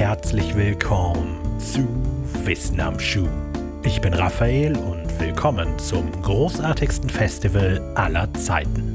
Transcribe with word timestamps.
herzlich 0.00 0.56
willkommen 0.56 1.38
zu 1.58 1.86
Wissen 2.46 2.80
am 2.80 2.98
Schuh. 2.98 3.28
Ich 3.82 4.00
bin 4.00 4.14
Raphael 4.14 4.74
und 4.74 5.20
willkommen 5.20 5.78
zum 5.78 6.10
großartigsten 6.22 7.10
Festival 7.10 7.78
aller 7.96 8.32
Zeiten. 8.32 8.94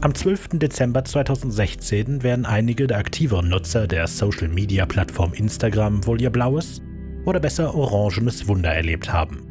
Am 0.00 0.12
12. 0.12 0.48
Dezember 0.54 1.04
2016 1.04 2.24
werden 2.24 2.44
einige 2.44 2.88
der 2.88 2.98
aktiveren 2.98 3.48
Nutzer 3.50 3.86
der 3.86 4.08
Social-Media-Plattform 4.08 5.32
Instagram 5.32 6.04
wohl 6.04 6.20
ihr 6.20 6.30
blaues 6.30 6.82
oder 7.24 7.38
besser 7.38 7.72
orangenes 7.72 8.48
Wunder 8.48 8.74
erlebt 8.74 9.12
haben. 9.12 9.45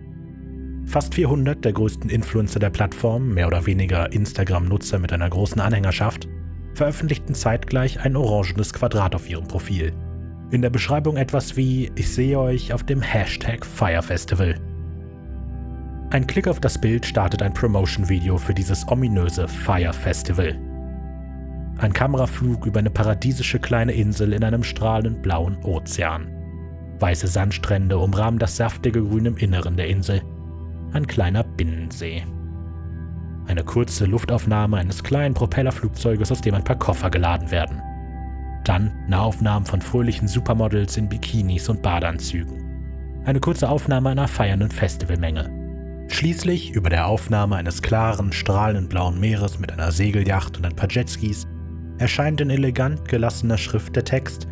Fast 0.86 1.16
400 1.16 1.66
der 1.66 1.74
größten 1.74 2.10
Influencer 2.10 2.60
der 2.60 2.70
Plattform, 2.70 3.34
mehr 3.34 3.48
oder 3.48 3.66
weniger 3.66 4.14
Instagram-Nutzer 4.14 5.00
mit 5.00 5.12
einer 5.12 5.30
großen 5.30 5.60
Anhängerschaft, 5.60 6.28
veröffentlichten 6.74 7.36
zeitgleich 7.36 8.00
ein 8.02 8.16
orangenes 8.16 8.72
Quadrat 8.72 9.16
auf 9.16 9.30
ihrem 9.30 9.48
Profil. 9.48 9.94
In 10.52 10.62
der 10.62 10.70
Beschreibung 10.70 11.18
etwas 11.18 11.58
wie 11.58 11.92
Ich 11.96 12.14
sehe 12.14 12.40
euch 12.40 12.72
auf 12.72 12.84
dem 12.84 13.02
Hashtag 13.02 13.66
Fire 13.66 14.02
Festival. 14.02 14.56
Ein 16.12 16.28
Klick 16.28 16.48
auf 16.48 16.60
das 16.60 16.80
Bild 16.80 17.06
startet 17.06 17.42
ein 17.42 17.54
Promotion-Video 17.54 18.38
für 18.38 18.54
dieses 18.54 18.88
ominöse 18.88 19.48
Fire 19.48 19.92
Festival. 19.92 20.56
Ein 21.78 21.92
Kameraflug 21.92 22.66
über 22.66 22.80
eine 22.80 22.92
paradiesische 22.92 23.60
kleine 23.60 23.92
Insel 23.92 24.32
in 24.32 24.44
einem 24.44 24.64
strahlend 24.64 25.24
blauen 25.24 25.58
Ozean. 25.64 26.28
Weiße 27.00 27.28
Sandstrände 27.28 27.98
umrahmen 27.98 28.40
das 28.40 28.56
saftige 28.56 29.04
Grün 29.04 29.26
im 29.26 29.38
Inneren 29.38 29.76
der 29.76 29.88
Insel 29.88 30.22
ein 30.96 31.08
kleiner 31.08 31.44
Binnensee. 31.44 32.24
Eine 33.48 33.64
kurze 33.64 34.06
Luftaufnahme 34.06 34.78
eines 34.78 35.04
kleinen 35.04 35.36
Propellerflugzeuges, 35.36 36.32
aus 36.32 36.42
dem 36.42 36.56
ein 36.56 36.64
paar 36.64 36.80
Koffer 36.80 37.12
geladen 37.12 37.52
werden. 37.52 37.82
Dann 38.64 38.92
Nahaufnahmen 39.08 39.68
von 39.68 39.82
fröhlichen 39.82 40.28
Supermodels 40.28 40.98
in 40.98 41.08
Bikinis 41.08 41.70
und 41.70 41.84
Badeanzügen. 41.84 43.24
Eine 43.26 43.40
kurze 43.40 43.70
Aufnahme 43.70 44.10
einer 44.10 44.28
feiernden 44.28 44.72
Festivalmenge. 44.72 46.06
Schließlich 46.08 46.72
über 46.72 46.90
der 46.90 47.08
Aufnahme 47.08 47.58
eines 47.58 47.82
klaren, 47.82 48.32
strahlend 48.32 48.90
blauen 48.90 49.20
Meeres 49.20 49.60
mit 49.60 49.72
einer 49.72 49.92
Segelyacht 49.92 50.58
und 50.58 50.66
ein 50.66 50.76
paar 50.76 50.90
Jetskis 50.90 51.46
erscheint 51.98 52.42
in 52.42 52.50
elegant 52.50 53.08
gelassener 53.08 53.58
Schrift 53.58 53.96
der 53.96 54.06
Text 54.06 54.48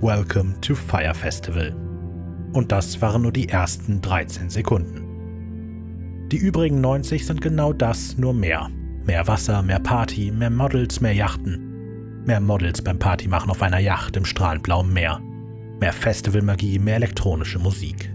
Welcome 0.00 0.60
to 0.60 0.74
Fire 0.74 1.14
Festival. 1.14 1.74
Und 2.52 2.72
das 2.72 3.00
waren 3.02 3.22
nur 3.22 3.32
die 3.32 3.48
ersten 3.48 4.00
13 4.00 4.50
Sekunden. 4.50 5.05
Die 6.32 6.38
übrigen 6.38 6.80
90 6.80 7.24
sind 7.24 7.40
genau 7.40 7.72
das, 7.72 8.18
nur 8.18 8.34
mehr. 8.34 8.68
Mehr 9.04 9.28
Wasser, 9.28 9.62
mehr 9.62 9.78
Party, 9.78 10.32
mehr 10.32 10.50
Models, 10.50 11.00
mehr 11.00 11.12
Yachten. 11.12 12.24
Mehr 12.24 12.40
Models 12.40 12.82
beim 12.82 12.98
Partymachen 12.98 13.48
auf 13.48 13.62
einer 13.62 13.78
Yacht 13.78 14.16
im 14.16 14.24
strahlend 14.24 14.64
blauen 14.64 14.92
Meer. 14.92 15.20
Mehr 15.78 15.92
Festivalmagie, 15.92 16.80
mehr 16.80 16.96
elektronische 16.96 17.60
Musik. 17.60 18.12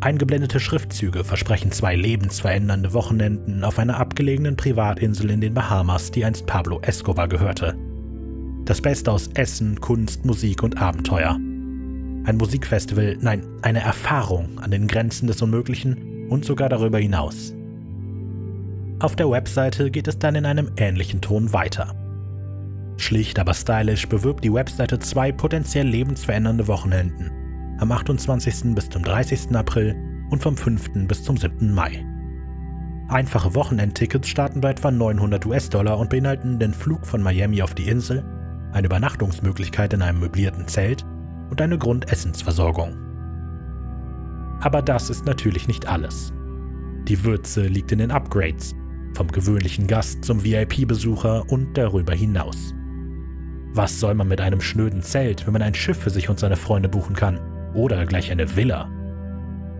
Eingeblendete 0.00 0.58
Schriftzüge 0.58 1.22
versprechen 1.22 1.70
zwei 1.70 1.96
lebensverändernde 1.96 2.94
Wochenenden 2.94 3.62
auf 3.62 3.78
einer 3.78 3.98
abgelegenen 3.98 4.56
Privatinsel 4.56 5.30
in 5.30 5.42
den 5.42 5.52
Bahamas, 5.52 6.10
die 6.10 6.24
einst 6.24 6.46
Pablo 6.46 6.80
Escobar 6.80 7.28
gehörte. 7.28 7.76
Das 8.64 8.80
Beste 8.80 9.12
aus 9.12 9.28
Essen, 9.34 9.80
Kunst, 9.82 10.24
Musik 10.24 10.62
und 10.62 10.80
Abenteuer. 10.80 11.32
Ein 12.24 12.36
Musikfestival, 12.38 13.18
nein, 13.20 13.46
eine 13.60 13.80
Erfahrung 13.80 14.58
an 14.60 14.70
den 14.70 14.86
Grenzen 14.86 15.26
des 15.26 15.42
Unmöglichen 15.42 16.05
und 16.28 16.44
sogar 16.44 16.68
darüber 16.68 16.98
hinaus. 16.98 17.54
Auf 18.98 19.14
der 19.14 19.30
Webseite 19.30 19.90
geht 19.90 20.08
es 20.08 20.18
dann 20.18 20.34
in 20.34 20.46
einem 20.46 20.70
ähnlichen 20.76 21.20
Ton 21.20 21.52
weiter. 21.52 21.94
Schlicht 22.96 23.38
aber 23.38 23.52
stylisch 23.52 24.08
bewirbt 24.08 24.42
die 24.42 24.52
Webseite 24.52 24.98
zwei 24.98 25.32
potenziell 25.32 25.86
lebensverändernde 25.86 26.66
Wochenenden, 26.66 27.76
am 27.78 27.92
28. 27.92 28.74
bis 28.74 28.88
zum 28.88 29.02
30. 29.02 29.54
April 29.54 29.94
und 30.30 30.42
vom 30.42 30.56
5. 30.56 31.06
bis 31.06 31.22
zum 31.22 31.36
7. 31.36 31.74
Mai. 31.74 32.04
Einfache 33.08 33.54
Wochenendtickets 33.54 34.28
starten 34.28 34.60
bei 34.60 34.70
etwa 34.70 34.90
900 34.90 35.44
US-Dollar 35.46 35.98
und 35.98 36.10
beinhalten 36.10 36.58
den 36.58 36.72
Flug 36.74 37.06
von 37.06 37.22
Miami 37.22 37.62
auf 37.62 37.74
die 37.74 37.88
Insel, 37.88 38.24
eine 38.72 38.86
Übernachtungsmöglichkeit 38.86 39.92
in 39.92 40.02
einem 40.02 40.20
möblierten 40.20 40.66
Zelt 40.66 41.04
und 41.50 41.60
eine 41.60 41.78
Grundessensversorgung. 41.78 43.05
Aber 44.60 44.82
das 44.82 45.10
ist 45.10 45.26
natürlich 45.26 45.68
nicht 45.68 45.86
alles. 45.86 46.32
Die 47.08 47.22
Würze 47.24 47.66
liegt 47.66 47.92
in 47.92 47.98
den 47.98 48.10
Upgrades, 48.10 48.74
vom 49.14 49.28
gewöhnlichen 49.28 49.86
Gast 49.86 50.24
zum 50.24 50.42
VIP-Besucher 50.42 51.44
und 51.50 51.76
darüber 51.76 52.14
hinaus. 52.14 52.74
Was 53.72 54.00
soll 54.00 54.14
man 54.14 54.28
mit 54.28 54.40
einem 54.40 54.60
schnöden 54.60 55.02
Zelt, 55.02 55.46
wenn 55.46 55.52
man 55.52 55.62
ein 55.62 55.74
Schiff 55.74 55.98
für 55.98 56.10
sich 56.10 56.28
und 56.28 56.38
seine 56.38 56.56
Freunde 56.56 56.88
buchen 56.88 57.14
kann? 57.14 57.38
Oder 57.74 58.06
gleich 58.06 58.30
eine 58.30 58.56
Villa? 58.56 58.90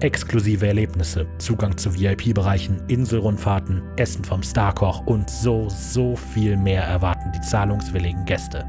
Exklusive 0.01 0.67
Erlebnisse, 0.67 1.27
Zugang 1.39 1.77
zu 1.79 1.99
VIP-Bereichen, 1.99 2.83
Inselrundfahrten, 2.89 3.83
Essen 3.97 4.23
vom 4.23 4.43
Starkoch 4.43 5.07
und 5.07 5.31
so, 5.31 5.69
so 5.71 6.15
viel 6.15 6.57
mehr 6.59 6.83
erwarten 6.85 7.33
die 7.33 7.41
zahlungswilligen 7.41 8.27
Gäste. 8.27 8.67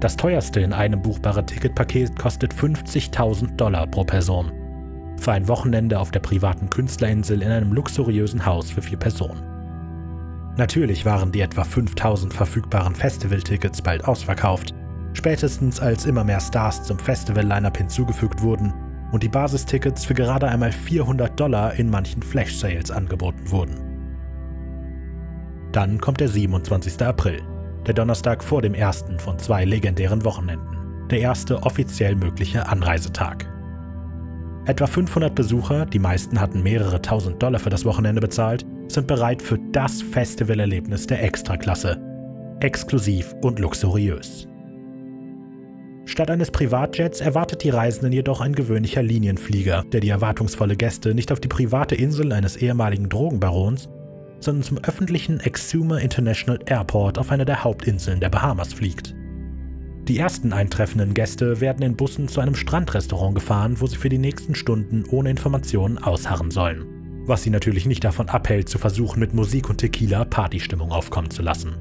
Das 0.00 0.16
teuerste 0.16 0.60
in 0.60 0.72
einem 0.72 1.02
buchbaren 1.02 1.46
Ticketpaket 1.46 2.18
kostet 2.18 2.54
50.000 2.54 3.56
Dollar 3.56 3.86
pro 3.86 4.04
Person 4.04 4.50
für 5.22 5.32
ein 5.32 5.48
Wochenende 5.48 5.98
auf 5.98 6.10
der 6.10 6.20
privaten 6.20 6.68
Künstlerinsel 6.68 7.42
in 7.42 7.50
einem 7.50 7.72
luxuriösen 7.72 8.44
Haus 8.44 8.70
für 8.70 8.82
vier 8.82 8.98
Personen. 8.98 9.42
Natürlich 10.56 11.06
waren 11.06 11.32
die 11.32 11.40
etwa 11.40 11.64
5000 11.64 12.34
verfügbaren 12.34 12.94
Festivaltickets 12.94 13.80
bald 13.80 14.04
ausverkauft, 14.04 14.74
spätestens 15.14 15.80
als 15.80 16.04
immer 16.04 16.24
mehr 16.24 16.40
Stars 16.40 16.82
zum 16.82 16.98
Festival-Lineup 16.98 17.76
hinzugefügt 17.76 18.42
wurden 18.42 18.74
und 19.12 19.22
die 19.22 19.28
Basistickets 19.28 20.04
für 20.04 20.14
gerade 20.14 20.48
einmal 20.48 20.72
400 20.72 21.38
Dollar 21.38 21.74
in 21.74 21.88
manchen 21.88 22.22
Flash-Sales 22.22 22.90
angeboten 22.90 23.50
wurden. 23.50 23.76
Dann 25.72 25.98
kommt 26.00 26.20
der 26.20 26.28
27. 26.28 27.00
April, 27.02 27.40
der 27.86 27.94
Donnerstag 27.94 28.44
vor 28.44 28.60
dem 28.60 28.74
ersten 28.74 29.18
von 29.18 29.38
zwei 29.38 29.64
legendären 29.64 30.24
Wochenenden, 30.24 31.06
der 31.10 31.20
erste 31.20 31.62
offiziell 31.62 32.14
mögliche 32.14 32.68
Anreisetag. 32.68 33.51
Etwa 34.64 34.86
500 34.86 35.34
Besucher, 35.34 35.86
die 35.86 35.98
meisten 35.98 36.40
hatten 36.40 36.62
mehrere 36.62 37.02
tausend 37.02 37.42
Dollar 37.42 37.58
für 37.58 37.70
das 37.70 37.84
Wochenende 37.84 38.20
bezahlt, 38.20 38.64
sind 38.86 39.08
bereit 39.08 39.42
für 39.42 39.58
das 39.72 40.02
Festivalerlebnis 40.02 41.08
der 41.08 41.20
Extraklasse. 41.24 42.00
Exklusiv 42.60 43.34
und 43.42 43.58
luxuriös. 43.58 44.46
Statt 46.04 46.30
eines 46.30 46.52
Privatjets 46.52 47.20
erwartet 47.20 47.64
die 47.64 47.70
Reisenden 47.70 48.12
jedoch 48.12 48.40
ein 48.40 48.54
gewöhnlicher 48.54 49.02
Linienflieger, 49.02 49.84
der 49.92 50.00
die 50.00 50.10
erwartungsvolle 50.10 50.76
Gäste 50.76 51.12
nicht 51.12 51.32
auf 51.32 51.40
die 51.40 51.48
private 51.48 51.96
Insel 51.96 52.32
eines 52.32 52.56
ehemaligen 52.56 53.08
Drogenbarons, 53.08 53.88
sondern 54.38 54.62
zum 54.62 54.78
öffentlichen 54.78 55.40
Exuma 55.40 55.98
International 55.98 56.60
Airport 56.66 57.18
auf 57.18 57.32
einer 57.32 57.44
der 57.44 57.64
Hauptinseln 57.64 58.20
der 58.20 58.30
Bahamas 58.30 58.72
fliegt. 58.72 59.16
Die 60.08 60.18
ersten 60.18 60.52
eintreffenden 60.52 61.14
Gäste 61.14 61.60
werden 61.60 61.82
in 61.82 61.94
Bussen 61.94 62.26
zu 62.26 62.40
einem 62.40 62.56
Strandrestaurant 62.56 63.36
gefahren, 63.36 63.80
wo 63.80 63.86
sie 63.86 63.96
für 63.96 64.08
die 64.08 64.18
nächsten 64.18 64.56
Stunden 64.56 65.04
ohne 65.10 65.30
Informationen 65.30 65.98
ausharren 65.98 66.50
sollen. 66.50 66.84
Was 67.24 67.44
sie 67.44 67.50
natürlich 67.50 67.86
nicht 67.86 68.02
davon 68.02 68.28
abhält, 68.28 68.68
zu 68.68 68.78
versuchen, 68.78 69.20
mit 69.20 69.32
Musik 69.32 69.70
und 69.70 69.78
Tequila 69.78 70.24
Partystimmung 70.24 70.90
aufkommen 70.90 71.30
zu 71.30 71.42
lassen. 71.42 71.76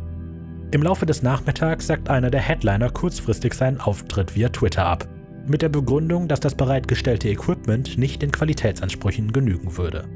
Im 0.69 0.83
Laufe 0.83 1.07
des 1.07 1.23
Nachmittags 1.23 1.87
sagt 1.87 2.11
einer 2.11 2.29
der 2.29 2.41
Headliner 2.41 2.91
kurzfristig 2.91 3.55
seinen 3.55 3.81
Auftritt 3.81 4.35
via 4.35 4.49
Twitter 4.49 4.85
ab, 4.85 5.09
mit 5.47 5.63
der 5.63 5.69
Begründung, 5.69 6.27
dass 6.27 6.39
das 6.39 6.53
bereitgestellte 6.53 7.27
Equipment 7.27 7.97
nicht 7.97 8.21
den 8.21 8.31
Qualitätsansprüchen 8.31 9.33
genügen 9.33 9.77
würde. 9.77 10.07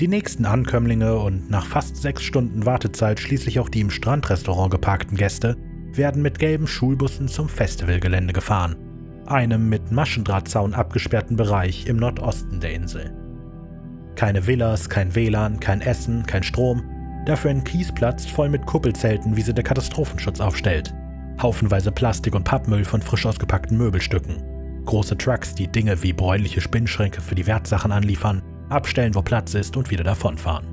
Die 0.00 0.08
nächsten 0.08 0.46
Ankömmlinge 0.46 1.16
und 1.16 1.48
nach 1.48 1.64
fast 1.64 1.96
sechs 1.96 2.24
Stunden 2.24 2.66
Wartezeit 2.66 3.20
schließlich 3.20 3.60
auch 3.60 3.68
die 3.68 3.82
im 3.82 3.90
Strandrestaurant 3.90 4.72
geparkten 4.72 5.16
Gäste 5.16 5.56
werden 5.96 6.22
mit 6.22 6.38
gelben 6.38 6.66
Schulbussen 6.66 7.28
zum 7.28 7.48
Festivalgelände 7.48 8.32
gefahren, 8.32 8.76
einem 9.26 9.68
mit 9.68 9.92
Maschendrahtzaun 9.92 10.74
abgesperrten 10.74 11.36
Bereich 11.36 11.86
im 11.86 11.96
Nordosten 11.96 12.60
der 12.60 12.74
Insel. 12.74 13.16
Keine 14.14 14.46
Villas, 14.46 14.88
kein 14.88 15.14
WLAN, 15.14 15.60
kein 15.60 15.80
Essen, 15.80 16.24
kein 16.26 16.42
Strom, 16.42 16.82
dafür 17.26 17.50
ein 17.50 17.64
Kiesplatz 17.64 18.26
voll 18.26 18.48
mit 18.48 18.66
Kuppelzelten, 18.66 19.36
wie 19.36 19.42
sie 19.42 19.54
der 19.54 19.64
Katastrophenschutz 19.64 20.40
aufstellt. 20.40 20.94
Haufenweise 21.40 21.90
Plastik 21.90 22.34
und 22.34 22.44
Pappmüll 22.44 22.84
von 22.84 23.00
frisch 23.00 23.26
ausgepackten 23.26 23.76
Möbelstücken. 23.76 24.42
Große 24.84 25.16
Trucks, 25.16 25.54
die 25.54 25.68
Dinge 25.68 26.02
wie 26.02 26.12
bräunliche 26.12 26.60
Spinnschränke 26.60 27.20
für 27.20 27.34
die 27.34 27.46
Wertsachen 27.46 27.92
anliefern, 27.92 28.42
abstellen, 28.68 29.14
wo 29.14 29.22
Platz 29.22 29.54
ist 29.54 29.76
und 29.76 29.90
wieder 29.90 30.04
davonfahren. 30.04 30.66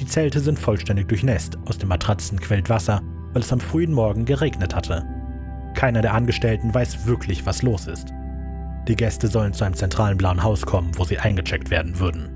Die 0.00 0.06
Zelte 0.06 0.40
sind 0.40 0.58
vollständig 0.58 1.08
durchnässt, 1.08 1.58
aus 1.66 1.76
den 1.76 1.88
Matratzen 1.88 2.40
quillt 2.40 2.70
Wasser 2.70 3.02
weil 3.32 3.42
es 3.42 3.52
am 3.52 3.60
frühen 3.60 3.92
Morgen 3.92 4.24
geregnet 4.24 4.74
hatte. 4.74 5.04
Keiner 5.74 6.02
der 6.02 6.14
Angestellten 6.14 6.74
weiß 6.74 7.06
wirklich, 7.06 7.46
was 7.46 7.62
los 7.62 7.86
ist. 7.86 8.12
Die 8.88 8.96
Gäste 8.96 9.28
sollen 9.28 9.52
zu 9.52 9.64
einem 9.64 9.74
zentralen 9.74 10.18
blauen 10.18 10.42
Haus 10.42 10.66
kommen, 10.66 10.90
wo 10.96 11.04
sie 11.04 11.18
eingecheckt 11.18 11.70
werden 11.70 11.98
würden. 11.98 12.28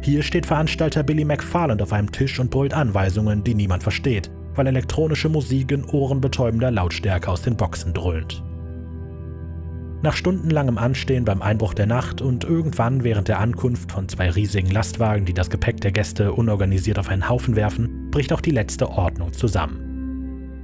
Hier 0.00 0.22
steht 0.22 0.46
Veranstalter 0.46 1.02
Billy 1.02 1.24
McFarland 1.24 1.82
auf 1.82 1.92
einem 1.92 2.12
Tisch 2.12 2.38
und 2.38 2.50
brüllt 2.50 2.74
Anweisungen, 2.74 3.42
die 3.42 3.54
niemand 3.54 3.82
versteht, 3.82 4.30
weil 4.54 4.66
elektronische 4.66 5.28
Musik 5.28 5.72
in 5.72 5.84
ohrenbetäubender 5.84 6.70
Lautstärke 6.70 7.30
aus 7.30 7.42
den 7.42 7.56
Boxen 7.56 7.92
dröhnt. 7.92 8.42
Nach 10.02 10.14
stundenlangem 10.14 10.78
Anstehen 10.78 11.24
beim 11.24 11.42
Einbruch 11.42 11.74
der 11.74 11.86
Nacht 11.86 12.20
und 12.20 12.44
irgendwann 12.44 13.02
während 13.02 13.28
der 13.28 13.40
Ankunft 13.40 13.90
von 13.90 14.08
zwei 14.08 14.30
riesigen 14.30 14.70
Lastwagen, 14.70 15.24
die 15.24 15.34
das 15.34 15.50
Gepäck 15.50 15.80
der 15.80 15.90
Gäste 15.90 16.32
unorganisiert 16.32 16.98
auf 16.98 17.08
einen 17.08 17.28
Haufen 17.28 17.56
werfen, 17.56 18.10
bricht 18.10 18.32
auch 18.32 18.40
die 18.40 18.50
letzte 18.50 18.90
Ordnung 18.90 19.32
zusammen. 19.32 19.85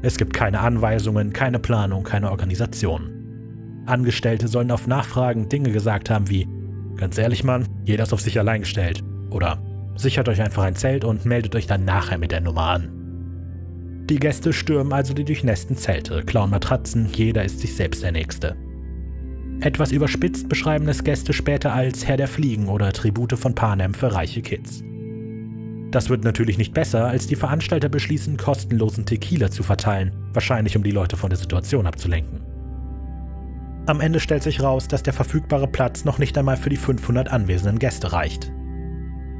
Es 0.02 0.19
gibt 0.19 0.34
keine 0.34 0.60
Anweisungen, 0.60 1.32
keine 1.32 1.58
Planung, 1.58 2.02
keine 2.02 2.31
Organisation. 2.31 3.82
Angestellte 3.87 4.49
sollen 4.49 4.70
auf 4.70 4.87
Nachfragen 4.87 5.49
Dinge 5.49 5.70
gesagt 5.70 6.10
haben 6.10 6.28
wie 6.28 6.49
Ganz 6.96 7.19
ehrlich, 7.19 7.43
Mann, 7.43 7.66
jeder 7.84 8.04
ist 8.04 8.12
auf 8.12 8.20
sich 8.20 8.38
allein 8.38 8.60
gestellt. 8.60 9.02
Oder 9.31 9.62
sichert 9.96 10.28
euch 10.28 10.40
einfach 10.43 10.62
ein 10.62 10.76
Zelt 10.76 11.04
und 11.04 11.25
meldet 11.25 11.54
euch 11.56 11.66
dann 11.66 11.84
nachher 11.84 12.19
mit 12.19 12.32
der 12.32 12.40
Nummer 12.40 12.62
an. 12.62 13.02
Die 14.08 14.19
Gäste 14.19 14.52
stürmen 14.52 14.93
also 14.93 15.14
die 15.14 15.25
durchnässten 15.25 15.76
Zelte, 15.76 16.22
klauen 16.22 16.50
Matratzen, 16.50 17.08
jeder 17.12 17.44
ist 17.44 17.60
sich 17.60 17.75
selbst 17.75 18.02
der 18.02 18.12
Nächste. 18.12 18.56
Etwas 19.60 19.93
überspitzt 19.93 20.48
beschreiben 20.48 20.88
es 20.88 21.05
Gäste 21.05 21.32
später 21.32 21.72
als 21.72 22.06
Herr 22.06 22.16
der 22.16 22.26
Fliegen 22.26 22.69
oder 22.69 22.93
Tribute 22.93 23.38
von 23.38 23.55
Panem 23.55 23.94
für 23.94 24.12
reiche 24.12 24.43
Kids. 24.43 24.82
Das 25.92 26.08
wird 26.08 26.24
natürlich 26.24 26.56
nicht 26.56 26.72
besser, 26.72 27.06
als 27.06 27.26
die 27.26 27.36
Veranstalter 27.36 27.90
beschließen, 27.90 28.38
kostenlosen 28.38 29.04
Tequila 29.04 29.50
zu 29.50 29.62
verteilen, 29.62 30.12
wahrscheinlich 30.32 30.74
um 30.74 30.82
die 30.82 30.90
Leute 30.90 31.18
von 31.18 31.28
der 31.28 31.38
Situation 31.38 31.86
abzulenken. 31.86 32.40
Am 33.84 34.00
Ende 34.00 34.18
stellt 34.18 34.42
sich 34.42 34.62
raus, 34.62 34.88
dass 34.88 35.02
der 35.02 35.12
verfügbare 35.12 35.68
Platz 35.68 36.06
noch 36.06 36.18
nicht 36.18 36.38
einmal 36.38 36.56
für 36.56 36.70
die 36.70 36.78
500 36.78 37.30
anwesenden 37.30 37.78
Gäste 37.78 38.12
reicht. 38.12 38.50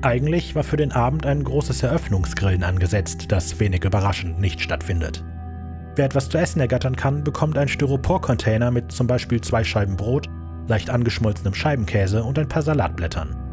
Eigentlich 0.03 0.55
war 0.55 0.63
für 0.63 0.77
den 0.77 0.93
Abend 0.93 1.25
ein 1.25 1.43
großes 1.43 1.83
Eröffnungsgrillen 1.85 2.65
angesetzt, 2.65 3.27
das 3.33 3.59
wenig 3.59 3.85
überraschend 3.85 4.39
nicht 4.39 4.61
stattfindet. 4.61 5.25
Wer 5.97 6.07
etwas 6.07 6.29
zu 6.29 6.37
essen 6.37 6.61
ergattern 6.61 6.97
kann, 6.97 7.25
bekommt 7.25 7.57
einen 7.57 7.69
Styropor-Container 7.69 8.71
mit 8.71 8.93
zum 8.93 9.07
Beispiel 9.07 9.41
zwei 9.41 9.65
Scheiben 9.65 9.97
Brot, 9.97 10.29
leicht 10.67 10.91
angeschmolzenem 10.91 11.55
Scheibenkäse 11.55 12.23
und 12.25 12.39
ein 12.39 12.49
paar 12.49 12.63
Salatblättern. 12.63 13.52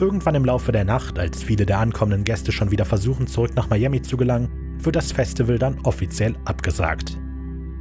Irgendwann 0.00 0.34
im 0.34 0.44
Laufe 0.44 0.72
der 0.72 0.84
Nacht, 0.84 1.18
als 1.20 1.42
viele 1.42 1.66
der 1.66 1.78
ankommenden 1.78 2.24
Gäste 2.24 2.50
schon 2.50 2.72
wieder 2.72 2.84
versuchen, 2.84 3.28
zurück 3.28 3.52
nach 3.54 3.70
Miami 3.70 4.02
zu 4.02 4.16
gelangen, 4.16 4.48
wird 4.78 4.96
das 4.96 5.12
Festival 5.12 5.58
dann 5.58 5.78
offiziell 5.84 6.34
abgesagt. 6.44 7.16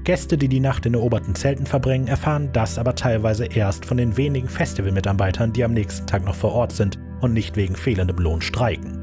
Gäste, 0.03 0.37
die 0.37 0.47
die 0.47 0.59
Nacht 0.59 0.85
in 0.85 0.93
eroberten 0.93 1.33
Zelten 1.33 1.65
verbringen, 1.65 2.07
erfahren 2.07 2.49
das 2.53 2.77
aber 2.77 2.93
teilweise 2.93 3.45
erst 3.45 3.85
von 3.85 3.97
den 3.97 4.15
wenigen 4.15 4.49
Festivalmitarbeitern, 4.49 5.53
die 5.53 5.63
am 5.63 5.73
nächsten 5.73 6.05
Tag 6.05 6.23
noch 6.25 6.35
vor 6.35 6.51
Ort 6.51 6.73
sind 6.73 6.99
und 7.21 7.33
nicht 7.33 7.55
wegen 7.55 7.75
fehlendem 7.75 8.17
Lohn 8.17 8.41
streiken. 8.41 8.99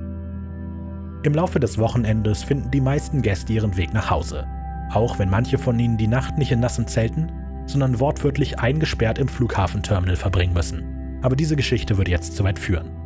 Im 1.23 1.35
Laufe 1.35 1.59
des 1.59 1.79
Wochenendes 1.79 2.45
finden 2.45 2.71
die 2.71 2.81
meisten 2.81 3.23
Gäste 3.23 3.53
ihren 3.53 3.77
Weg 3.77 3.93
nach 3.93 4.11
Hause, 4.11 4.47
auch 4.93 5.19
wenn 5.19 5.31
manche 5.31 5.59
von 5.59 5.79
ihnen 5.79 5.97
die 5.97 6.07
Nacht 6.07 6.39
nicht 6.39 6.53
in 6.53 6.61
nassen 6.61 6.87
Zelten, 6.87 7.33
sondern 7.67 7.99
wortwörtlich 7.99 8.59
eingesperrt 8.59 9.19
im 9.19 9.29
Flughafenterminal 9.29 10.17
verbringen 10.17 10.55
müssen. 10.55 11.19
Aber 11.23 11.35
diese 11.35 11.57
Geschichte 11.57 11.97
würde 11.97 12.11
jetzt 12.11 12.37
zu 12.37 12.45
weit 12.45 12.59
führen. 12.59 13.00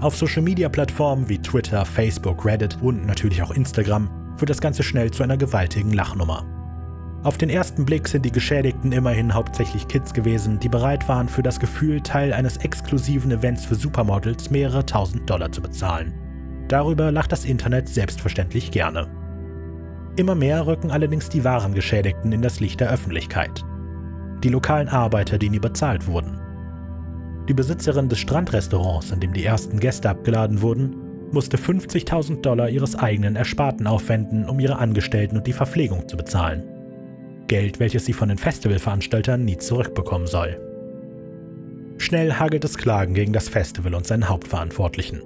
Auf 0.00 0.16
Social-Media-Plattformen 0.16 1.28
wie 1.28 1.38
Twitter, 1.38 1.84
Facebook, 1.84 2.44
Reddit 2.44 2.78
und 2.82 3.06
natürlich 3.06 3.42
auch 3.42 3.52
Instagram 3.52 4.10
wird 4.38 4.50
das 4.50 4.60
Ganze 4.60 4.82
schnell 4.82 5.10
zu 5.10 5.22
einer 5.22 5.36
gewaltigen 5.36 5.92
Lachnummer. 5.92 6.44
Auf 7.22 7.38
den 7.38 7.48
ersten 7.48 7.86
Blick 7.86 8.06
sind 8.06 8.26
die 8.26 8.32
Geschädigten 8.32 8.92
immerhin 8.92 9.32
hauptsächlich 9.32 9.88
Kids 9.88 10.12
gewesen, 10.12 10.58
die 10.58 10.68
bereit 10.68 11.08
waren, 11.08 11.26
für 11.28 11.42
das 11.42 11.58
Gefühl, 11.58 12.02
Teil 12.02 12.34
eines 12.34 12.58
exklusiven 12.58 13.30
Events 13.30 13.64
für 13.64 13.76
Supermodels 13.76 14.50
mehrere 14.50 14.84
tausend 14.84 15.30
Dollar 15.30 15.50
zu 15.50 15.62
bezahlen. 15.62 16.12
Darüber 16.68 17.10
lacht 17.10 17.32
das 17.32 17.46
Internet 17.46 17.88
selbstverständlich 17.88 18.72
gerne. 18.72 19.08
Immer 20.16 20.34
mehr 20.34 20.66
rücken 20.66 20.90
allerdings 20.90 21.30
die 21.30 21.44
wahren 21.44 21.72
Geschädigten 21.72 22.30
in 22.32 22.42
das 22.42 22.60
Licht 22.60 22.80
der 22.80 22.90
Öffentlichkeit. 22.90 23.64
Die 24.42 24.50
lokalen 24.50 24.88
Arbeiter, 24.88 25.38
die 25.38 25.48
nie 25.48 25.60
bezahlt 25.60 26.06
wurden. 26.06 26.43
Die 27.48 27.54
Besitzerin 27.54 28.08
des 28.08 28.18
Strandrestaurants, 28.20 29.10
in 29.10 29.20
dem 29.20 29.34
die 29.34 29.44
ersten 29.44 29.78
Gäste 29.78 30.08
abgeladen 30.08 30.62
wurden, 30.62 30.96
musste 31.30 31.58
50.000 31.58 32.40
Dollar 32.40 32.70
ihres 32.70 32.96
eigenen 32.96 33.36
Ersparten 33.36 33.86
aufwenden, 33.86 34.48
um 34.48 34.60
ihre 34.60 34.78
Angestellten 34.78 35.36
und 35.36 35.46
die 35.46 35.52
Verpflegung 35.52 36.08
zu 36.08 36.16
bezahlen. 36.16 36.64
Geld, 37.48 37.80
welches 37.80 38.06
sie 38.06 38.14
von 38.14 38.30
den 38.30 38.38
Festivalveranstaltern 38.38 39.44
nie 39.44 39.58
zurückbekommen 39.58 40.26
soll. 40.26 40.58
Schnell 41.98 42.32
hagelt 42.34 42.64
es 42.64 42.78
Klagen 42.78 43.14
gegen 43.14 43.34
das 43.34 43.50
Festival 43.50 43.94
und 43.94 44.06
seinen 44.06 44.28
Hauptverantwortlichen. 44.28 45.20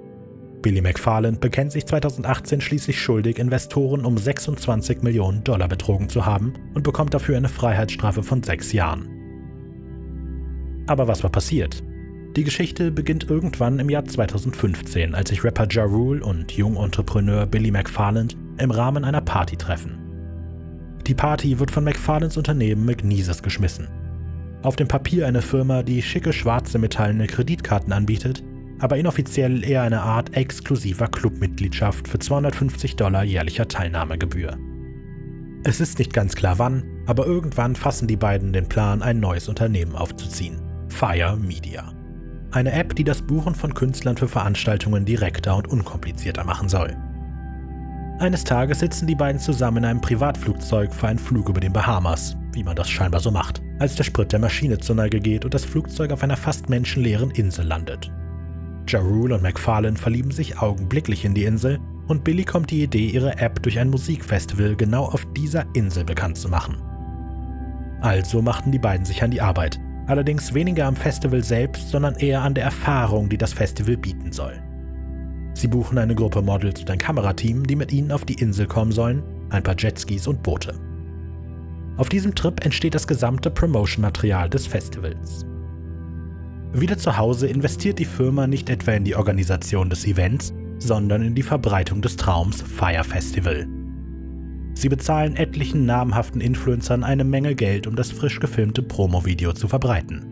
Billy 0.61 0.81
McFarland 0.81 1.39
bekennt 1.39 1.71
sich 1.71 1.85
2018 1.85 2.59
schließlich 2.59 2.99
schuldig, 2.99 3.39
Investoren 3.39 4.03
um 4.03 4.17
26 4.17 5.03
Millionen 5.03 5.45
Dollar 5.45 5.69
betrogen 5.69 6.09
zu 6.09 6.25
haben 6.25 6.53
und 6.73 6.83
bekommt 6.83 7.13
dafür 7.13 7.37
eine 7.37 7.47
Freiheitsstrafe 7.47 8.23
von 8.23 8.43
sechs 8.43 8.73
Jahren. 8.73 9.07
Aber 10.87 11.07
was 11.07 11.23
war 11.23 11.29
passiert? 11.29 11.81
Die 12.35 12.43
Geschichte 12.43 12.91
beginnt 12.91 13.29
irgendwann 13.29 13.79
im 13.79 13.89
Jahr 13.89 14.05
2015, 14.05 15.15
als 15.15 15.29
sich 15.29 15.43
Rapper 15.43 15.67
Ja 15.71 15.83
Rule 15.83 16.23
und 16.23 16.51
Jungentrepreneur 16.51 17.47
Billy 17.47 17.71
McFarland 17.71 18.37
im 18.59 18.69
Rahmen 18.69 19.03
einer 19.03 19.21
Party 19.21 19.57
treffen. 19.57 19.97
Die 21.07 21.15
Party 21.15 21.59
wird 21.59 21.71
von 21.71 21.83
McFarlands 21.83 22.37
Unternehmen 22.37 22.85
McNeeses 22.85 23.41
geschmissen. 23.41 23.87
Auf 24.61 24.75
dem 24.75 24.87
Papier 24.87 25.25
eine 25.25 25.41
Firma, 25.41 25.81
die 25.81 26.01
schicke 26.03 26.31
schwarze 26.31 26.77
metallene 26.77 27.25
Kreditkarten 27.25 27.91
anbietet, 27.93 28.43
aber 28.77 28.97
inoffiziell 28.97 29.63
eher 29.63 29.81
eine 29.81 30.01
Art 30.01 30.35
exklusiver 30.35 31.07
Clubmitgliedschaft 31.07 32.07
für 32.07 32.19
250 32.19 32.95
Dollar 32.95 33.23
jährlicher 33.23 33.67
Teilnahmegebühr. 33.67 34.55
Es 35.63 35.81
ist 35.81 35.97
nicht 35.97 36.13
ganz 36.13 36.35
klar 36.35 36.59
wann, 36.59 36.83
aber 37.07 37.25
irgendwann 37.25 37.75
fassen 37.75 38.07
die 38.07 38.15
beiden 38.15 38.53
den 38.53 38.69
Plan, 38.69 39.01
ein 39.01 39.19
neues 39.19 39.49
Unternehmen 39.49 39.95
aufzuziehen. 39.95 40.61
Fire 40.89 41.35
Media. 41.35 41.98
Eine 42.51 42.71
App, 42.71 42.95
die 42.95 43.03
das 43.03 43.21
Buchen 43.21 43.53
von 43.53 43.75
Künstlern 43.75 44.17
für 44.17 44.27
Veranstaltungen 44.27 45.05
direkter 45.05 45.55
und 45.55 45.67
unkomplizierter 45.67 46.43
machen 46.43 46.67
soll. 46.67 46.97
Eines 48.17 48.43
Tages 48.43 48.79
sitzen 48.79 49.05
die 49.05 49.15
beiden 49.15 49.39
zusammen 49.39 49.77
in 49.77 49.85
einem 49.85 50.01
Privatflugzeug 50.01 50.93
für 50.93 51.07
einen 51.07 51.19
Flug 51.19 51.47
über 51.47 51.59
den 51.59 51.71
Bahamas, 51.71 52.35
wie 52.53 52.63
man 52.63 52.75
das 52.75 52.89
scheinbar 52.89 53.21
so 53.21 53.29
macht, 53.29 53.61
als 53.77 53.95
der 53.95 54.03
Sprit 54.03 54.31
der 54.31 54.39
Maschine 54.39 54.79
zur 54.79 54.95
Neige 54.95 55.19
geht 55.19 55.45
und 55.45 55.53
das 55.53 55.63
Flugzeug 55.63 56.11
auf 56.11 56.23
einer 56.23 56.35
fast 56.35 56.69
menschenleeren 56.69 57.31
Insel 57.31 57.65
landet. 57.65 58.11
Jarul 58.87 59.31
und 59.31 59.43
McFarlane 59.43 59.97
verlieben 59.97 60.31
sich 60.31 60.59
augenblicklich 60.59 61.23
in 61.23 61.35
die 61.35 61.45
Insel 61.45 61.79
und 62.07 62.23
Billy 62.23 62.43
kommt 62.43 62.71
die 62.71 62.81
Idee, 62.81 63.09
ihre 63.09 63.37
App 63.37 63.61
durch 63.61 63.77
ein 63.77 63.91
Musikfestival 63.91 64.75
genau 64.75 65.05
auf 65.05 65.25
dieser 65.37 65.65
Insel 65.75 66.03
bekannt 66.03 66.37
zu 66.37 66.49
machen. 66.49 66.77
Also 68.01 68.41
machten 68.41 68.71
die 68.71 68.79
beiden 68.79 69.05
sich 69.05 69.21
an 69.21 69.31
die 69.31 69.41
Arbeit, 69.41 69.79
allerdings 70.09 70.53
weniger 70.53 70.87
am 70.87 70.95
Festival 70.95 71.43
selbst, 71.43 71.89
sondern 71.89 72.15
eher 72.15 72.41
an 72.41 72.55
der 72.55 72.65
Erfahrung, 72.65 73.29
die 73.29 73.37
das 73.37 73.53
Festival 73.53 73.95
bieten 73.95 74.31
soll. 74.31 74.61
Sie 75.53 75.67
buchen 75.67 75.97
eine 75.97 76.15
Gruppe 76.15 76.41
Models 76.41 76.81
und 76.81 76.89
ein 76.89 76.97
Kamerateam, 76.97 77.65
die 77.65 77.75
mit 77.75 77.91
ihnen 77.91 78.11
auf 78.11 78.25
die 78.25 78.33
Insel 78.33 78.65
kommen 78.65 78.91
sollen, 78.91 79.23
ein 79.49 79.63
paar 79.63 79.75
Jetskis 79.77 80.27
und 80.27 80.41
Boote. 80.41 80.73
Auf 81.97 82.09
diesem 82.09 82.33
Trip 82.33 82.63
entsteht 82.65 82.95
das 82.95 83.07
gesamte 83.07 83.51
Promotion-Material 83.51 84.49
des 84.49 84.65
Festivals. 84.65 85.45
Wieder 86.71 86.97
zu 86.97 87.17
Hause 87.17 87.47
investiert 87.47 87.99
die 87.99 88.05
Firma 88.05 88.47
nicht 88.47 88.69
etwa 88.69 88.91
in 88.91 89.03
die 89.03 89.15
Organisation 89.15 89.89
des 89.89 90.05
Events, 90.05 90.53
sondern 90.77 91.23
in 91.23 91.35
die 91.35 91.43
Verbreitung 91.43 92.01
des 92.01 92.15
Traums 92.15 92.61
Fire 92.61 93.03
Festival. 93.03 93.67
Sie 94.73 94.89
bezahlen 94.89 95.35
etlichen 95.35 95.85
namhaften 95.85 96.41
Influencern 96.41 97.03
eine 97.03 97.23
Menge 97.23 97.55
Geld, 97.55 97.87
um 97.87 97.95
das 97.95 98.11
frisch 98.11 98.39
gefilmte 98.39 98.81
Promo-Video 98.81 99.53
zu 99.53 99.67
verbreiten. 99.67 100.25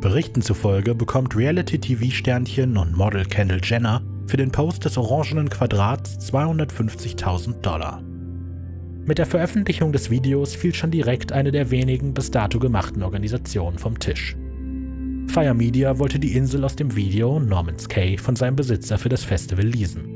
Berichten 0.00 0.42
zufolge 0.42 0.94
bekommt 0.94 1.34
Reality-TV-Sternchen 1.34 2.76
und 2.76 2.96
Model 2.96 3.24
Kendall 3.24 3.60
Jenner 3.62 4.02
für 4.26 4.36
den 4.36 4.50
Post 4.50 4.84
des 4.84 4.98
orangenen 4.98 5.48
Quadrats 5.48 6.18
250.000 6.30 7.60
Dollar. 7.62 8.02
Mit 9.06 9.18
der 9.18 9.26
Veröffentlichung 9.26 9.92
des 9.92 10.10
Videos 10.10 10.54
fiel 10.54 10.74
schon 10.74 10.90
direkt 10.90 11.32
eine 11.32 11.52
der 11.52 11.70
wenigen 11.70 12.14
bis 12.14 12.30
dato 12.30 12.58
gemachten 12.58 13.02
Organisationen 13.02 13.78
vom 13.78 13.98
Tisch. 13.98 14.36
Fire 15.26 15.54
Media 15.54 15.98
wollte 15.98 16.18
die 16.18 16.36
Insel 16.36 16.64
aus 16.64 16.76
dem 16.76 16.94
Video 16.94 17.40
Norman's 17.40 17.88
Cay 17.88 18.16
von 18.18 18.36
seinem 18.36 18.56
Besitzer 18.56 18.98
für 18.98 19.08
das 19.08 19.24
Festival 19.24 19.66
leasen. 19.66 20.13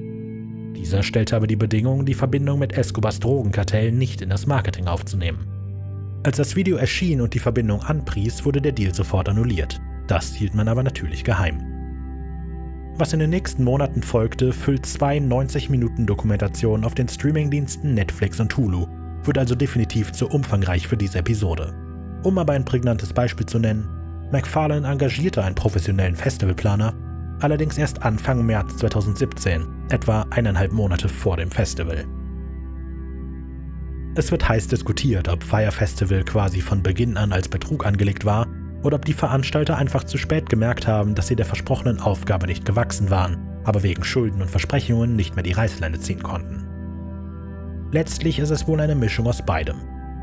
Dieser 0.78 1.02
stellte 1.02 1.34
aber 1.34 1.48
die 1.48 1.56
Bedingung, 1.56 2.06
die 2.06 2.14
Verbindung 2.14 2.60
mit 2.60 2.72
Escobars 2.72 3.18
Drogenkartell 3.18 3.90
nicht 3.90 4.22
in 4.22 4.30
das 4.30 4.46
Marketing 4.46 4.86
aufzunehmen. 4.86 5.46
Als 6.22 6.36
das 6.36 6.54
Video 6.54 6.76
erschien 6.76 7.20
und 7.20 7.34
die 7.34 7.40
Verbindung 7.40 7.82
anpries, 7.82 8.44
wurde 8.44 8.62
der 8.62 8.72
Deal 8.72 8.94
sofort 8.94 9.28
annulliert. 9.28 9.80
Das 10.06 10.34
hielt 10.34 10.54
man 10.54 10.68
aber 10.68 10.82
natürlich 10.82 11.24
geheim. 11.24 11.60
Was 12.96 13.12
in 13.12 13.18
den 13.18 13.30
nächsten 13.30 13.64
Monaten 13.64 14.02
folgte, 14.02 14.52
füllt 14.52 14.86
zwei 14.86 15.18
90-Minuten-Dokumentationen 15.18 16.84
auf 16.84 16.94
den 16.94 17.08
Streamingdiensten 17.08 17.94
Netflix 17.94 18.40
und 18.40 18.56
Hulu, 18.56 18.86
wird 19.24 19.38
also 19.38 19.54
definitiv 19.54 20.12
zu 20.12 20.28
umfangreich 20.28 20.86
für 20.86 20.96
diese 20.96 21.18
Episode. 21.18 21.74
Um 22.22 22.38
aber 22.38 22.54
ein 22.54 22.64
prägnantes 22.64 23.12
Beispiel 23.12 23.46
zu 23.46 23.58
nennen, 23.58 23.88
McFarlane 24.32 24.86
engagierte 24.86 25.42
einen 25.42 25.54
professionellen 25.54 26.16
Festivalplaner, 26.16 26.94
allerdings 27.40 27.78
erst 27.78 28.02
Anfang 28.02 28.44
März 28.44 28.76
2017, 28.76 29.66
etwa 29.88 30.26
eineinhalb 30.30 30.72
Monate 30.72 31.08
vor 31.08 31.36
dem 31.36 31.50
Festival. 31.50 32.04
Es 34.14 34.30
wird 34.32 34.48
heiß 34.48 34.68
diskutiert, 34.68 35.28
ob 35.28 35.44
Fire 35.44 35.70
Festival 35.70 36.24
quasi 36.24 36.60
von 36.60 36.82
Beginn 36.82 37.16
an 37.16 37.32
als 37.32 37.48
Betrug 37.48 37.86
angelegt 37.86 38.24
war 38.24 38.46
oder 38.82 38.96
ob 38.96 39.04
die 39.04 39.12
Veranstalter 39.12 39.76
einfach 39.76 40.04
zu 40.04 40.18
spät 40.18 40.48
gemerkt 40.48 40.86
haben, 40.86 41.14
dass 41.14 41.28
sie 41.28 41.36
der 41.36 41.46
versprochenen 41.46 42.00
Aufgabe 42.00 42.46
nicht 42.46 42.64
gewachsen 42.64 43.10
waren, 43.10 43.38
aber 43.64 43.82
wegen 43.82 44.04
Schulden 44.04 44.42
und 44.42 44.50
Versprechungen 44.50 45.14
nicht 45.14 45.36
mehr 45.36 45.44
die 45.44 45.52
Reißleine 45.52 46.00
ziehen 46.00 46.22
konnten. 46.22 46.66
Letztlich 47.92 48.38
ist 48.38 48.50
es 48.50 48.66
wohl 48.66 48.80
eine 48.80 48.94
Mischung 48.94 49.26
aus 49.26 49.44
beidem. 49.44 49.76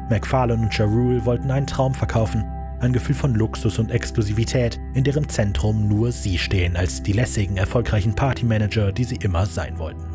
McFarlane 0.10 0.62
und 0.62 0.77
Jarul 0.77 1.25
wollten 1.25 1.50
einen 1.50 1.65
Traum 1.65 1.93
verkaufen, 1.93 2.43
ein 2.85 2.93
Gefühl 2.93 3.15
von 3.15 3.33
Luxus 3.33 3.79
und 3.79 3.91
Exklusivität, 3.91 4.79
in 4.93 5.03
deren 5.03 5.27
Zentrum 5.27 5.87
nur 5.87 6.11
sie 6.11 6.37
stehen 6.37 6.77
als 6.77 7.03
die 7.03 7.13
lässigen, 7.13 7.57
erfolgreichen 7.57 8.15
Partymanager, 8.15 8.91
die 8.91 9.03
sie 9.03 9.17
immer 9.17 9.45
sein 9.45 9.77
wollten. 9.77 10.05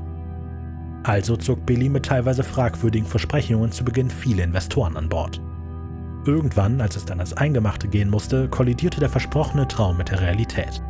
Also 1.03 1.37
zog 1.37 1.67
Billy 1.67 1.89
mit 1.89 2.07
teilweise 2.07 2.45
fragwürdigen 2.45 3.09
Versprechungen 3.09 3.73
zu 3.73 3.85
Beginn 3.85 4.11
viele 4.11 4.43
Investoren 4.43 4.97
an 4.97 5.09
Bord. 5.09 5.41
Irgendwann, 6.27 6.81
als 6.81 6.97
es 6.97 7.07
dann 7.07 7.21
als 7.21 7.35
Eingemachte 7.35 7.89
gehen 7.89 8.11
musste, 8.11 8.49
kollidierte 8.49 9.01
der 9.01 9.09
versprochene 9.09 9.67
Traum 9.67 9.97
mit 9.97 10.11
der 10.11 10.21
Realität. 10.21 10.83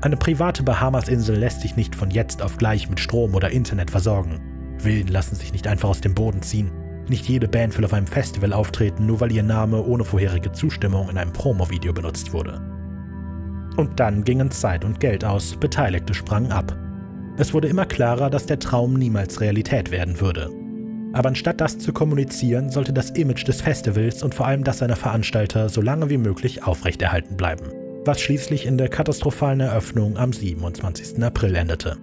Eine 0.00 0.16
private 0.16 0.62
Bahamas-Insel 0.62 1.36
lässt 1.36 1.60
sich 1.60 1.76
nicht 1.76 1.94
von 1.94 2.10
jetzt 2.10 2.42
auf 2.42 2.56
gleich 2.56 2.88
mit 2.88 2.98
Strom 2.98 3.34
oder 3.34 3.50
Internet 3.50 3.90
versorgen. 3.90 4.40
Villen 4.78 5.08
lassen 5.08 5.36
sich 5.36 5.52
nicht 5.52 5.68
einfach 5.68 5.90
aus 5.90 6.00
dem 6.00 6.14
Boden 6.14 6.42
ziehen. 6.42 6.72
Nicht 7.08 7.28
jede 7.28 7.48
Band 7.48 7.76
will 7.76 7.84
auf 7.84 7.94
einem 7.94 8.06
Festival 8.06 8.52
auftreten, 8.52 9.06
nur 9.06 9.20
weil 9.20 9.32
ihr 9.32 9.42
Name 9.42 9.82
ohne 9.84 10.04
vorherige 10.04 10.52
Zustimmung 10.52 11.08
in 11.08 11.18
einem 11.18 11.32
Promo-Video 11.32 11.92
benutzt 11.92 12.32
wurde. 12.32 12.60
Und 13.76 13.98
dann 13.98 14.24
gingen 14.24 14.50
Zeit 14.50 14.84
und 14.84 15.00
Geld 15.00 15.24
aus, 15.24 15.56
Beteiligte 15.56 16.14
sprangen 16.14 16.52
ab. 16.52 16.76
Es 17.38 17.54
wurde 17.54 17.68
immer 17.68 17.86
klarer, 17.86 18.28
dass 18.30 18.46
der 18.46 18.58
Traum 18.58 18.94
niemals 18.94 19.40
Realität 19.40 19.90
werden 19.90 20.20
würde. 20.20 20.50
Aber 21.14 21.28
anstatt 21.28 21.60
das 21.60 21.78
zu 21.78 21.92
kommunizieren, 21.92 22.70
sollte 22.70 22.92
das 22.92 23.10
Image 23.10 23.46
des 23.46 23.60
Festivals 23.60 24.22
und 24.22 24.34
vor 24.34 24.46
allem 24.46 24.64
das 24.64 24.78
seiner 24.78 24.96
Veranstalter 24.96 25.68
so 25.68 25.80
lange 25.80 26.08
wie 26.10 26.18
möglich 26.18 26.62
aufrechterhalten 26.62 27.36
bleiben, 27.36 27.66
was 28.04 28.20
schließlich 28.20 28.66
in 28.66 28.78
der 28.78 28.88
katastrophalen 28.88 29.60
Eröffnung 29.60 30.16
am 30.16 30.32
27. 30.32 31.22
April 31.22 31.54
endete. 31.54 31.96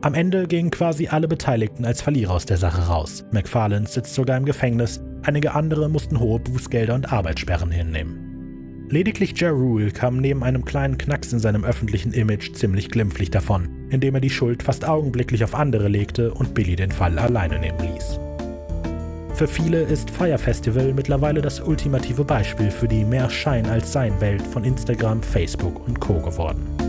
Am 0.00 0.14
Ende 0.14 0.46
gingen 0.46 0.70
quasi 0.70 1.08
alle 1.08 1.26
Beteiligten 1.26 1.84
als 1.84 2.02
Verlierer 2.02 2.34
aus 2.34 2.46
der 2.46 2.56
Sache 2.56 2.82
raus. 2.82 3.24
McFarlane 3.32 3.88
sitzt 3.88 4.14
sogar 4.14 4.36
im 4.36 4.44
Gefängnis, 4.44 5.00
einige 5.24 5.54
andere 5.54 5.88
mussten 5.88 6.20
hohe 6.20 6.38
Bußgelder 6.38 6.94
und 6.94 7.12
Arbeitssperren 7.12 7.72
hinnehmen. 7.72 8.86
Lediglich 8.90 9.38
Ja 9.40 9.50
Rule 9.50 9.90
kam 9.90 10.18
neben 10.18 10.44
einem 10.44 10.64
kleinen 10.64 10.98
Knacks 10.98 11.32
in 11.32 11.40
seinem 11.40 11.64
öffentlichen 11.64 12.12
Image 12.12 12.54
ziemlich 12.54 12.90
glimpflich 12.90 13.30
davon, 13.30 13.68
indem 13.90 14.14
er 14.14 14.20
die 14.20 14.30
Schuld 14.30 14.62
fast 14.62 14.86
augenblicklich 14.86 15.42
auf 15.42 15.56
andere 15.56 15.88
legte 15.88 16.32
und 16.32 16.54
Billy 16.54 16.76
den 16.76 16.92
Fall 16.92 17.18
alleine 17.18 17.58
nehmen 17.58 17.78
ließ. 17.80 18.20
Für 19.34 19.48
viele 19.48 19.82
ist 19.82 20.10
Fire 20.10 20.38
Festival 20.38 20.94
mittlerweile 20.94 21.42
das 21.42 21.60
ultimative 21.60 22.24
Beispiel 22.24 22.70
für 22.70 22.86
die 22.86 23.04
mehr 23.04 23.28
Schein 23.28 23.66
als 23.66 23.92
Sein 23.92 24.20
Welt 24.20 24.42
von 24.42 24.62
Instagram, 24.62 25.24
Facebook 25.24 25.86
und 25.86 25.98
Co 25.98 26.20
geworden. 26.20 26.87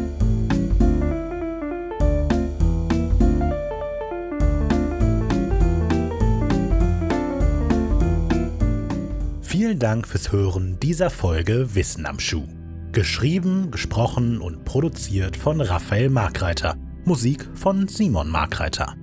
Vielen 9.80 9.92
Dank 9.94 10.10
fürs 10.10 10.34
Hören 10.34 10.78
dieser 10.82 11.10
Folge 11.10 11.74
Wissen 11.74 12.06
am 12.06 12.20
Schuh. 12.20 12.44
Geschrieben, 12.92 13.72
gesprochen 13.72 14.42
und 14.42 14.66
produziert 14.66 15.38
von 15.38 15.62
Raphael 15.62 16.10
Markreiter. 16.10 16.76
Musik 17.06 17.48
von 17.54 17.88
Simon 17.88 18.30
Markreiter. 18.30 18.94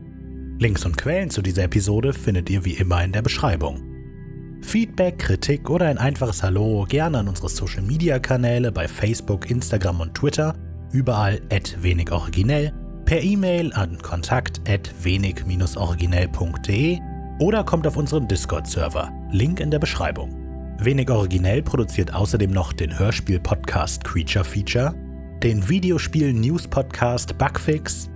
Links 0.58 0.84
und 0.84 0.98
Quellen 0.98 1.30
zu 1.30 1.40
dieser 1.40 1.62
Episode 1.62 2.12
findet 2.12 2.50
ihr 2.50 2.66
wie 2.66 2.74
immer 2.74 3.02
in 3.02 3.12
der 3.12 3.22
Beschreibung. 3.22 3.80
Feedback, 4.60 5.18
Kritik 5.18 5.70
oder 5.70 5.86
ein 5.86 5.96
einfaches 5.96 6.42
Hallo 6.42 6.84
gerne 6.86 7.20
an 7.20 7.28
unsere 7.28 7.48
Social 7.48 7.80
Media 7.82 8.18
Kanäle 8.18 8.70
bei 8.70 8.86
Facebook, 8.86 9.50
Instagram 9.50 10.00
und 10.00 10.12
Twitter, 10.14 10.54
überall 10.92 11.40
at 11.50 11.82
wenig 11.82 12.12
originell, 12.12 12.70
per 13.06 13.22
E-Mail 13.22 13.72
an 13.72 13.96
kontakt 14.02 14.60
wenig-originell.de 15.02 16.98
oder 17.38 17.64
kommt 17.64 17.86
auf 17.86 17.96
unseren 17.96 18.28
Discord-Server, 18.28 19.10
Link 19.30 19.60
in 19.60 19.70
der 19.70 19.78
Beschreibung. 19.78 20.45
Wenig 20.78 21.10
originell 21.10 21.62
produziert 21.62 22.14
außerdem 22.14 22.50
noch 22.50 22.70
den 22.72 22.98
Hörspiel-Podcast 22.98 24.04
Creature 24.04 24.44
Feature, 24.44 24.94
den 25.42 25.66
Videospiel-News-Podcast 25.66 27.38
Bugfix, 27.38 28.10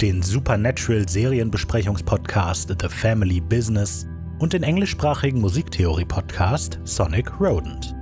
den 0.00 0.22
Supernatural-Serienbesprechungspodcast 0.22 2.74
The 2.80 2.88
Family 2.88 3.40
Business 3.40 4.06
und 4.38 4.54
den 4.54 4.62
englischsprachigen 4.62 5.40
Musiktheorie-Podcast 5.40 6.78
Sonic 6.84 7.38
Rodent. 7.38 7.97